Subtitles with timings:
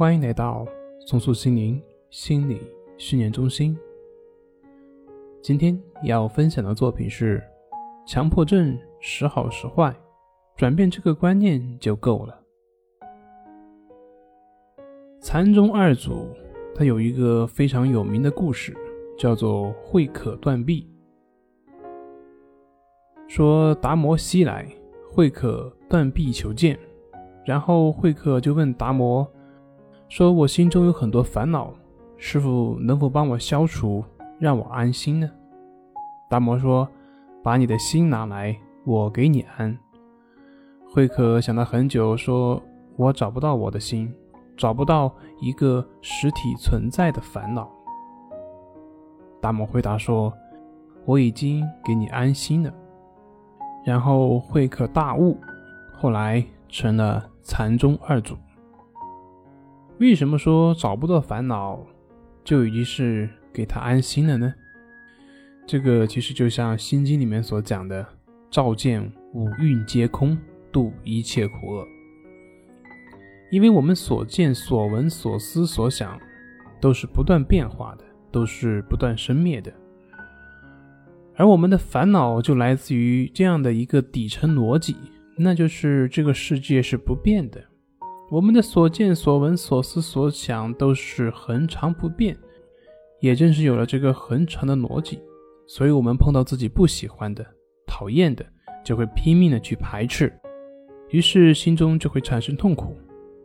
[0.00, 0.66] 欢迎来到
[1.00, 2.58] 松树心灵心理
[2.96, 3.76] 训练中心。
[5.42, 7.44] 今天要分享的作品是：
[8.06, 9.94] 强迫症时好时坏，
[10.56, 12.42] 转变这个观念就够了。
[15.20, 16.28] 禅宗二祖
[16.74, 18.74] 他有一个非常有名的故事，
[19.18, 20.88] 叫做慧可断臂。
[23.28, 24.66] 说达摩西来，
[25.10, 26.78] 慧可断臂求见，
[27.44, 29.30] 然后慧可就问达摩。
[30.10, 31.72] 说我心中有很多烦恼，
[32.16, 34.04] 师傅能否帮我消除，
[34.40, 35.30] 让我安心呢？
[36.28, 36.86] 达摩说
[37.44, 39.78] ：“把你的心拿来，我给你安。”
[40.90, 42.60] 慧可想了很久，说
[42.98, 44.12] ：“我找不到我的心，
[44.56, 47.70] 找不到一个实体存在的烦恼。”
[49.40, 50.32] 达摩回答说
[51.06, 52.74] ：“我已经给你安心了。”
[53.86, 55.38] 然后慧可大悟，
[55.96, 58.34] 后来成了禅宗二祖。
[60.00, 61.78] 为什么说找不到烦恼
[62.42, 64.54] 就已经是给他安心了呢？
[65.66, 68.06] 这个其实就像《心经》里面所讲的
[68.50, 70.38] “照见五蕴皆空，
[70.72, 71.86] 度一切苦厄”。
[73.52, 76.18] 因为我们所见、所闻、所思、所想，
[76.80, 79.70] 都是不断变化的，都是不断生灭的，
[81.36, 84.96] 而我们的烦恼就来自于这样的一个底层逻辑，
[85.36, 87.62] 那就是这个世界是不变的。
[88.30, 92.38] 我们的所见所闻所思所想都是恒常不变，
[93.18, 95.20] 也正是有了这个恒常的逻辑，
[95.66, 97.44] 所以我们碰到自己不喜欢的、
[97.88, 98.46] 讨厌的，
[98.84, 100.32] 就会拼命的去排斥，
[101.08, 102.96] 于是心中就会产生痛苦，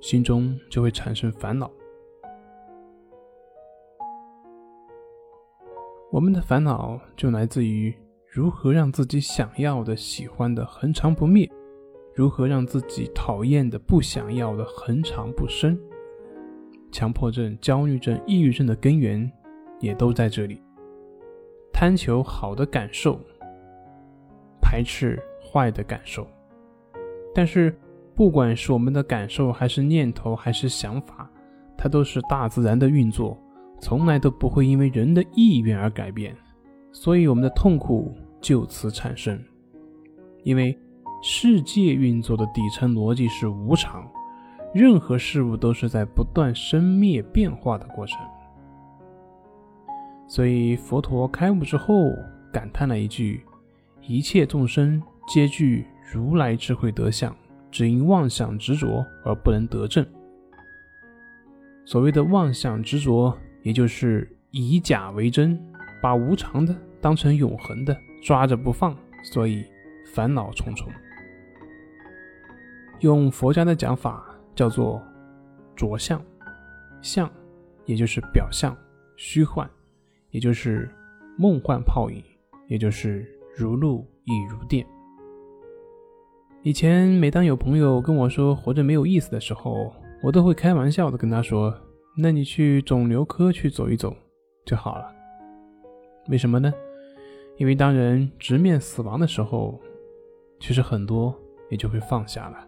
[0.00, 1.70] 心中就会产生烦恼。
[6.10, 7.94] 我们的烦恼就来自于
[8.26, 11.46] 如何让自己想要的、喜欢的恒常不灭。
[12.12, 15.78] 如何让自己讨厌的、不想要的恒常不生？
[16.90, 19.30] 强迫症、焦虑症、抑郁症的根源
[19.78, 20.60] 也都在这里。
[21.72, 23.18] 贪求好的感受，
[24.60, 26.26] 排斥坏的感受。
[27.32, 27.72] 但是，
[28.16, 31.30] 不管是我们的感受，还是念头，还是想法，
[31.78, 33.38] 它都是大自然的运作，
[33.80, 36.36] 从来都不会因为人的意愿而改变。
[36.90, 39.40] 所以，我们的痛苦就此产生，
[40.42, 40.76] 因为。
[41.22, 44.10] 世界运作的底层逻辑是无常，
[44.72, 48.18] 任何事物都是在不断生灭变化的过程。
[50.26, 52.10] 所以佛陀开悟之后
[52.50, 53.44] 感叹了一句
[54.00, 57.36] ：“一切众生皆具如来智慧德相，
[57.70, 60.06] 只因妄想执着而不能得正。”
[61.84, 65.60] 所谓的妄想执着，也就是以假为真，
[66.00, 69.64] 把无常的当成永恒的抓着不放，所以
[70.14, 70.88] 烦恼重重。
[73.00, 74.24] 用佛家的讲法
[74.54, 75.02] 叫做
[75.74, 76.22] 着相，
[77.00, 77.30] 相
[77.86, 78.76] 也就是表象、
[79.16, 79.68] 虚幻，
[80.30, 80.88] 也就是
[81.38, 82.22] 梦幻泡影，
[82.68, 84.86] 也就是如露亦如电。
[86.62, 89.90] 以前每当有朋友跟我说活着没有意思的时候，
[90.22, 91.74] 我都会开玩笑的跟他说
[92.14, 94.14] ：“那你去肿瘤科去走一走
[94.66, 95.10] 就好了。”
[96.28, 96.70] 为什么呢？
[97.56, 99.80] 因为当人直面死亡的时候，
[100.60, 101.34] 其实很多
[101.70, 102.66] 也就会放下了。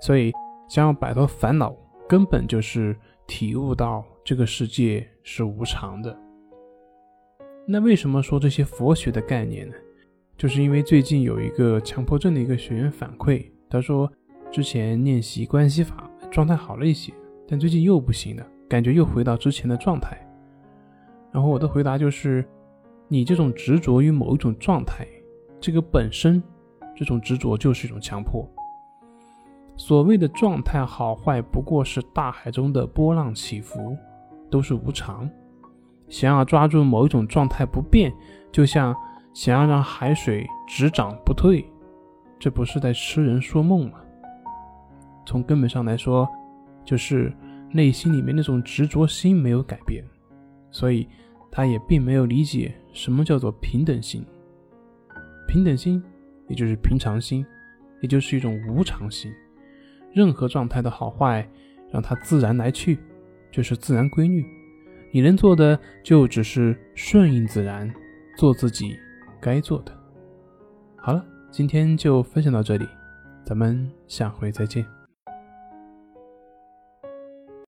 [0.00, 0.32] 所以，
[0.68, 1.74] 想要摆脱烦恼，
[2.08, 2.96] 根本就是
[3.26, 6.16] 体悟到这个世界是无常的。
[7.66, 9.74] 那为什么说这些佛学的概念呢？
[10.36, 14.10] 就是因为最近有一个强迫症的一个学员反馈，他说
[14.52, 17.12] 之前练习关系法状态好了一些，
[17.48, 20.16] 但最近又不行了，感觉又回到之前的状态。
[21.32, 22.44] 然后我的回答就是：
[23.08, 25.06] 你这种执着于某一种状态，
[25.58, 26.42] 这个本身，
[26.94, 28.48] 这种执着就是一种强迫。
[29.76, 33.96] 所谓的状态好坏，不过是大海中的波浪起伏，
[34.50, 35.28] 都是无常。
[36.08, 38.12] 想要抓住某一种状态不变，
[38.50, 38.94] 就像
[39.34, 41.64] 想要让海水只涨不退，
[42.38, 43.98] 这不是在痴人说梦吗？
[45.26, 46.28] 从根本上来说，
[46.84, 47.32] 就是
[47.70, 50.02] 内心里面那种执着心没有改变，
[50.70, 51.06] 所以
[51.50, 54.24] 他也并没有理解什么叫做平等心。
[55.48, 56.02] 平等心，
[56.48, 57.44] 也就是平常心，
[58.00, 59.30] 也就是一种无常心。
[60.16, 61.46] 任何状态的好坏，
[61.92, 62.98] 让它自然来去，
[63.52, 64.42] 就是自然规律。
[65.12, 67.92] 你能做的就只是顺应自然，
[68.38, 68.96] 做自己
[69.38, 69.92] 该做的。
[70.96, 72.88] 好了，今天就分享到这里，
[73.44, 74.86] 咱们下回再见。